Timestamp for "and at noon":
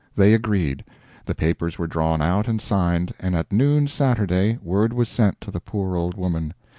3.19-3.87